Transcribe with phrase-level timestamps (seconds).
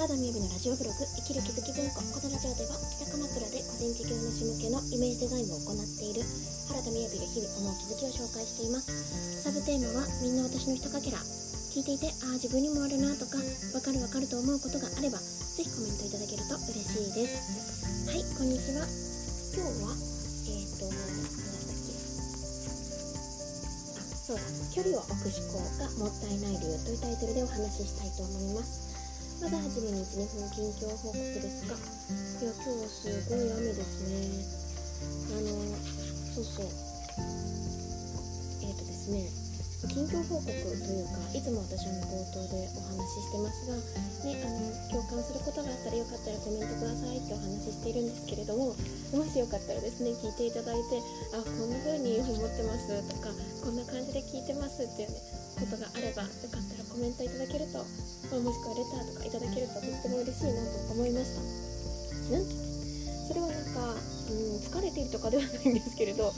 [0.00, 2.72] 原田美由のラジオブログ「生きる気づき文庫」このラジオでは
[3.04, 6.24] 北鎌倉で個人事業主向けのイメージデザインを行っている
[6.72, 8.88] 原田美由が日々思う気づきを紹介しています。
[9.44, 11.20] サブテーマは「みんな私のひとかけら」
[11.76, 13.36] 聞いていてああ自分にもあるなとか
[13.76, 18.08] わかるわかると思うことがあればぜひコメントいただけると嬉しいです。
[18.08, 18.88] はいこんにちは。
[19.52, 19.92] 今日は
[20.48, 21.92] えっ、ー、と何だったっけ。
[24.00, 24.48] あそうだ。
[24.72, 28.89] 距離を置く思考がもったいない理由というタイトルでお話ししたいと思います。
[29.40, 34.44] まずはじめに1、2分近況報告ですが、いや、今日すごい雨ですね。
[35.32, 35.48] あの、
[36.34, 36.66] そうそう。
[38.60, 39.49] えっ、ー、とですね、
[39.88, 43.76] 近況報告というか、いつも私は冒頭でお話ししてますが、
[44.28, 44.60] ね、あの、
[44.92, 48.76] 共感することがあったらよかったらコメントくださいってお話ししているんですけれども、
[49.16, 51.00] もしよかったらですね、聞いていただいて、
[51.32, 53.32] あ、こんな風に思ってますとか、
[53.64, 55.16] こんな感じで聞いてますっていうね、
[55.58, 57.84] ことがあればよかったらコメントいただけると、あ、
[58.36, 61.40] もしくはレターとかいただけるととっても嬉しいなと思いました。
[62.36, 62.52] なんて？
[63.30, 63.94] それはなんか、
[64.28, 66.34] うん、疲れているとかではないんですけれど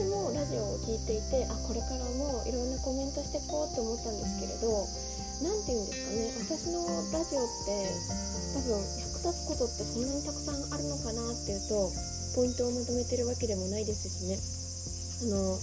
[0.00, 4.72] 私もラジオを聴いていてあこれからもいろんなコメントしていこうと思ったんですけれど
[5.44, 7.84] 何て言うんですかね私のラジオって
[8.56, 11.92] 多分役立つことってそんなにたくさんあるのかなっていうと
[12.32, 14.40] ポイントをまとめてるわけでもないですしね。
[14.40, 15.60] あの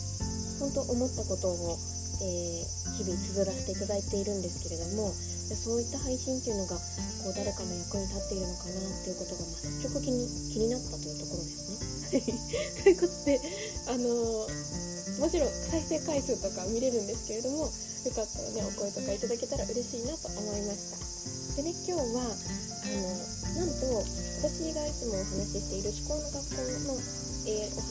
[0.62, 1.74] 本当思ったことを
[2.22, 5.14] えー、日々綴らせていただいているんですけれども
[5.56, 6.76] そういった配信っていうのが
[7.24, 11.78] こう誰かの役に立っているのかなっていうことが、まあ、率直に気になったというところですね。
[12.84, 13.42] ということで、
[13.88, 21.62] あのー、もちろん再生回数とか見れるんですけれどもよかったらねお声とかいただけたら嬉しいなと思いました。
[21.62, 24.04] でね今日はあのなんと
[24.38, 27.02] 私がいつもお話ししている思考の学校の、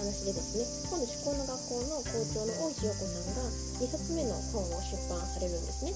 [0.07, 3.43] 話でですね今度思考の学校の校長の大石陽子さんが
[3.83, 5.91] 2冊目の本を出版されるんですね。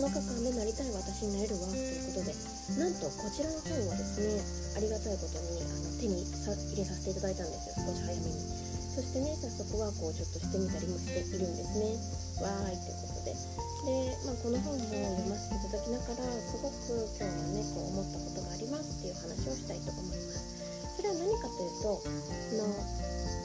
[0.00, 2.32] 7日間でなりたい私になれるわということで
[2.74, 4.42] なんとこちらの本をですね
[4.76, 7.84] ありがたいことにあの手に入れさせていただいたんですよ。
[7.84, 8.40] 少し早めに。
[8.96, 12.00] そしてね早速ワークをちょっとしてみたりもしているんですね。
[12.40, 13.36] わーいということで。
[13.36, 20.35] で、まあ、この本も読ませていただきながらすごく今日はねこう思ったことがありますっていう話をしたいと思います。
[21.06, 22.02] れは何かというと
[22.58, 22.66] の、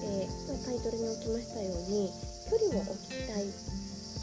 [0.03, 2.09] えー、タイトルに置きましたように
[2.49, 3.53] 距離を置きたいっ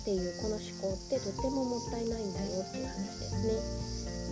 [0.04, 3.88] ていうこの思考ってとってももったいないんだよっていう話ですね。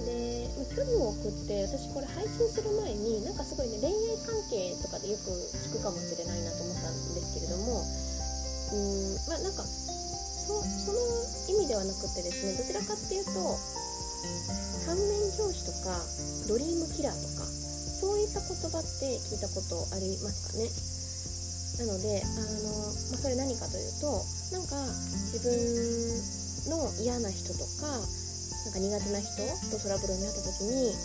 [0.07, 5.31] で、距離を置くって私これ配信する前になんかすごいね恋愛関係とかでよく
[5.69, 8.81] 聞くかもしれないなと思ったんですけれどもうー
[9.15, 11.01] んまあなんかそその
[11.49, 13.59] 意味ではなくてですねどちらかっていうと
[14.87, 15.97] 反面教師とか
[16.49, 17.66] ドリームキラーとか
[18.01, 20.69] そういった言葉って聞いたことありますかね？
[21.77, 22.29] なのであ
[22.65, 24.81] の、まあ、それ何かというとなんか
[25.33, 29.29] 自分の嫌な人とかなんか苦手な人
[29.71, 30.97] とトラブルになった時に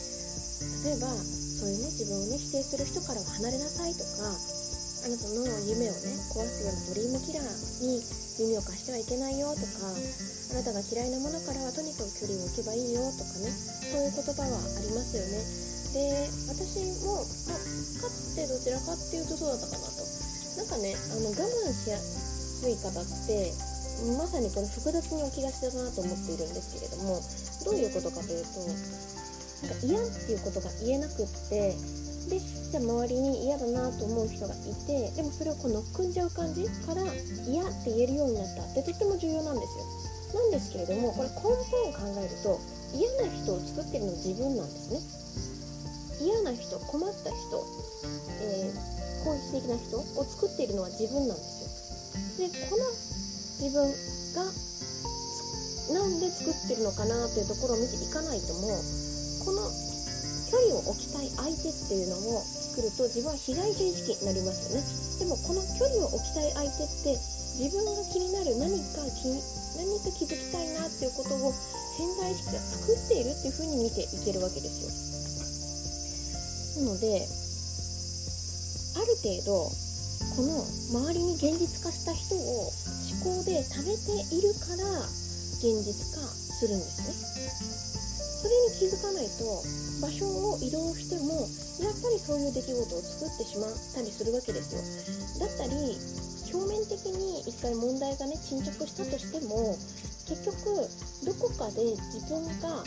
[0.88, 8.00] 例えばそういうね自分をね否定する人からは離れなさいとかあなたの夢をね壊すようなドリームキラーに
[8.40, 13.52] 耳を貸してはいけないよとかあなたが嫌いなものからはとにかく距離を置けばいいよとかね
[13.92, 15.71] そういう言葉はありますよね。
[15.94, 20.02] で私も、あ、かつてどちらかっていうとそうだったかなと。
[20.58, 23.54] なんかねあの我慢しやすい方って
[24.18, 27.22] まさにこれ複雑に起きがちだなと思っているんですけれども
[27.64, 28.60] どういうことかというと
[29.68, 31.76] なんか嫌っていうことが言えなくって
[32.30, 37.04] でじゃ周りに嫌だなと思う人がいてでもそれをこう乗っ組んじゃう感じから
[37.48, 38.64] 嫌って言えるようになった。
[38.64, 39.86] ってとっても重要なんですよ。
[40.34, 42.60] なんですけれどもこれ根本を考えると
[42.96, 45.21] 嫌な人を作ってるの自分なんですね。
[46.52, 47.64] な人困った人、
[48.44, 51.64] えー、攻撃的な人を作っているのは自分なんです
[52.38, 52.48] よ。
[52.48, 52.84] でこの
[53.64, 53.88] 自分
[54.36, 54.44] が
[55.92, 58.68] なんで作ってるのかなというところを見ていかないとも
[59.44, 59.68] この
[60.52, 64.84] 距離を置きたい相手っていうのを作ると自分は被害者意識になりますよね。
[65.20, 67.16] でもこの距離を置きたい相手って
[67.62, 69.30] 自分が気になる何か気
[69.78, 71.54] 何か気づきたいなっていうことを
[71.96, 74.84] 潜在意識が作っているっていう風に見ていけるわけです
[75.16, 75.21] よ。
[76.78, 77.28] なので
[78.96, 79.72] ある程度
[80.36, 82.72] この周りに現実化した人を
[83.12, 84.84] 思考で貯めているから
[85.60, 87.14] 現実化するんですね。
[88.42, 89.62] それに気づかないと
[90.02, 91.46] 場所を移動しても
[91.78, 94.82] やっぱりそういう出来事を作ってしまったりするわけですよ。
[95.46, 96.00] だったり
[96.52, 99.78] 表面的に一回問題がね沈着したとしても
[100.26, 100.90] 結局
[101.24, 102.84] どこかで自分が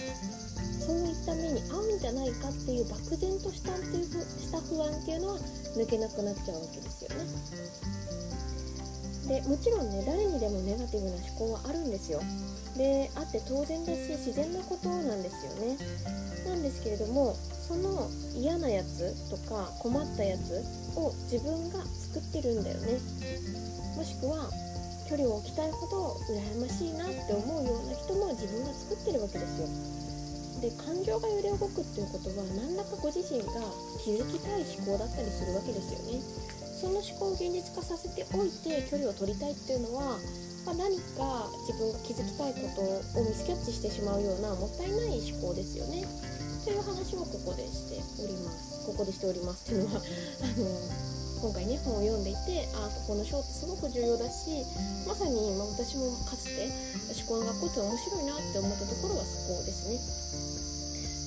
[0.84, 5.38] そういった目に合うじゃないかっていう漠然としたっていうした不安っていうのは
[5.72, 7.24] 抜けなくなっちゃうわけですよね。
[9.24, 12.20] でもちろんね誰にでもネガティブな思考はあるんですよ。
[12.76, 15.78] であって当然だし自然なことなんですよね。
[16.44, 17.34] なんですけれども
[17.66, 20.60] その嫌なやつとか困ったやつ
[21.00, 21.80] を自分が
[22.12, 23.00] 作ってるんだよね。
[23.96, 24.52] もしくは
[25.08, 30.03] 距離を置きたいほど羨ましいなって思うような人も自分が作ってるわけですよ。
[30.64, 33.52] で感情が揺れ動くっていうことは何らかご自身が
[34.00, 36.24] 気づきたい思考だったりするわけですよね。
[36.80, 40.16] その思考を現実化させておいて距離を取りたいっていうのは、
[40.64, 46.04] まあ、何か自分が気づきたいことをミスキャッチしてしまうようなもったいない思考ですよね。
[46.64, 48.86] という話をここでしております。
[48.88, 54.64] ここでしておりますっていうのはあの今回ね本を読んでいてあここの章ってすごく重要だし
[55.04, 56.72] まさに、ま、私もかつて
[57.20, 60.00] 思考の学校って面白いなって思ったところはそこですね。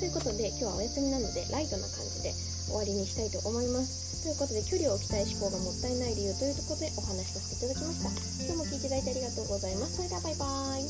[0.02, 4.26] ということで今日はお休みなのでライトな感じで終わりにしたいと思います。
[4.26, 8.10] ということで距離を置きたい思考がもったいない理由というところでお話しさせていただきました。
[8.42, 10.02] 今日も聞いていただいてありがとうございます。
[10.02, 10.90] それではバイバー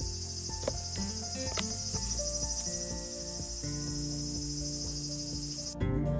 [6.16, 6.17] イ。